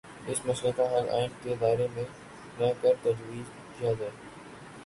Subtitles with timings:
[0.27, 2.03] اس مسئلے کا حل آئین کے دائرے میں
[2.59, 4.29] رہ کرتجویز کیا جائے گا۔